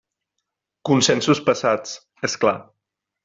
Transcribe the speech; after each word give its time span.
Consensos 0.89 1.41
passats, 1.51 1.93
és 2.31 2.39
clar. 2.45 2.57